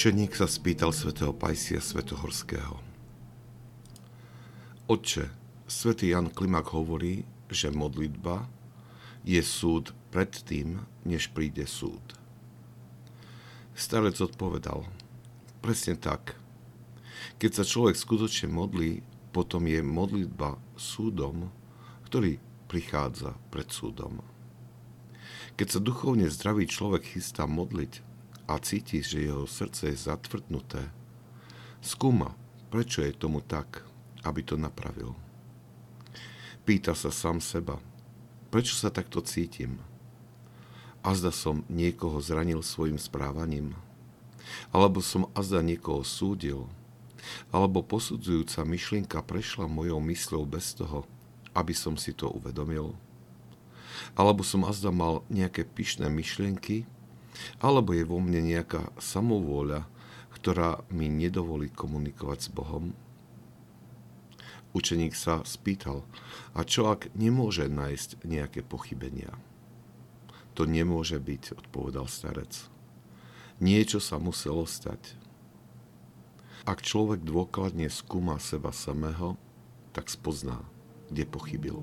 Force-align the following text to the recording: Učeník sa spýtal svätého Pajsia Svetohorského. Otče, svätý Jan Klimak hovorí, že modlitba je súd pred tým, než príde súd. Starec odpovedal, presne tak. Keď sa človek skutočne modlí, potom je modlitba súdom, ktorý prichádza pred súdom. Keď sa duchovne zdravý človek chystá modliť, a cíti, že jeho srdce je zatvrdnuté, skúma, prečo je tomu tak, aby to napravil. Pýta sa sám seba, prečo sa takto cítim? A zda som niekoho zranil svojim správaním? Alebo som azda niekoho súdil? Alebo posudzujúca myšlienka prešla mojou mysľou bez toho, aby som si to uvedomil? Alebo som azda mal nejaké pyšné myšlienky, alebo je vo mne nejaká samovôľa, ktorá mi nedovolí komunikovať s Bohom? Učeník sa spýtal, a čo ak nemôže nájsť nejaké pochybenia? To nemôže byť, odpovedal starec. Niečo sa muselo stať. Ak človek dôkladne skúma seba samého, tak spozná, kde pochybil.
Učeník 0.00 0.32
sa 0.32 0.48
spýtal 0.48 0.96
svätého 0.96 1.36
Pajsia 1.36 1.76
Svetohorského. 1.76 2.80
Otče, 4.88 5.28
svätý 5.68 6.16
Jan 6.16 6.32
Klimak 6.32 6.72
hovorí, 6.72 7.28
že 7.52 7.68
modlitba 7.68 8.48
je 9.28 9.44
súd 9.44 9.92
pred 10.08 10.32
tým, 10.32 10.80
než 11.04 11.28
príde 11.36 11.68
súd. 11.68 12.00
Starec 13.76 14.16
odpovedal, 14.24 14.88
presne 15.60 16.00
tak. 16.00 16.32
Keď 17.36 17.60
sa 17.60 17.64
človek 17.68 17.92
skutočne 17.92 18.48
modlí, 18.48 19.04
potom 19.36 19.68
je 19.68 19.84
modlitba 19.84 20.56
súdom, 20.80 21.52
ktorý 22.08 22.40
prichádza 22.72 23.36
pred 23.52 23.68
súdom. 23.68 24.24
Keď 25.60 25.76
sa 25.76 25.80
duchovne 25.84 26.32
zdravý 26.32 26.64
človek 26.64 27.04
chystá 27.04 27.44
modliť, 27.44 28.08
a 28.50 28.58
cíti, 28.58 28.98
že 28.98 29.30
jeho 29.30 29.46
srdce 29.46 29.94
je 29.94 30.10
zatvrdnuté, 30.10 30.82
skúma, 31.78 32.34
prečo 32.66 32.98
je 32.98 33.14
tomu 33.14 33.38
tak, 33.38 33.86
aby 34.26 34.42
to 34.42 34.58
napravil. 34.58 35.14
Pýta 36.66 36.98
sa 36.98 37.14
sám 37.14 37.38
seba, 37.38 37.78
prečo 38.50 38.74
sa 38.74 38.90
takto 38.90 39.22
cítim? 39.22 39.78
A 41.00 41.14
zda 41.14 41.30
som 41.30 41.62
niekoho 41.70 42.18
zranil 42.18 42.60
svojim 42.60 42.98
správaním? 42.98 43.72
Alebo 44.74 44.98
som 45.00 45.30
azda 45.32 45.62
niekoho 45.62 46.02
súdil? 46.02 46.66
Alebo 47.54 47.86
posudzujúca 47.86 48.66
myšlienka 48.66 49.22
prešla 49.24 49.70
mojou 49.70 50.02
mysľou 50.02 50.42
bez 50.44 50.74
toho, 50.74 51.06
aby 51.54 51.72
som 51.72 51.94
si 51.94 52.12
to 52.12 52.28
uvedomil? 52.28 52.98
Alebo 54.18 54.44
som 54.44 54.66
azda 54.66 54.92
mal 54.92 55.24
nejaké 55.32 55.64
pyšné 55.64 56.10
myšlienky, 56.12 56.84
alebo 57.60 57.92
je 57.92 58.04
vo 58.04 58.18
mne 58.18 58.42
nejaká 58.44 58.92
samovôľa, 58.98 59.86
ktorá 60.40 60.80
mi 60.88 61.10
nedovolí 61.10 61.68
komunikovať 61.68 62.38
s 62.46 62.48
Bohom? 62.48 62.96
Učeník 64.70 65.18
sa 65.18 65.42
spýtal, 65.42 66.06
a 66.54 66.62
čo 66.62 66.94
ak 66.94 67.10
nemôže 67.18 67.66
nájsť 67.66 68.22
nejaké 68.22 68.62
pochybenia? 68.62 69.34
To 70.54 70.62
nemôže 70.62 71.18
byť, 71.18 71.58
odpovedal 71.58 72.06
starec. 72.06 72.70
Niečo 73.58 73.98
sa 73.98 74.22
muselo 74.22 74.64
stať. 74.64 75.18
Ak 76.64 76.86
človek 76.86 77.24
dôkladne 77.24 77.90
skúma 77.90 78.38
seba 78.38 78.70
samého, 78.70 79.34
tak 79.90 80.06
spozná, 80.06 80.62
kde 81.10 81.24
pochybil. 81.26 81.78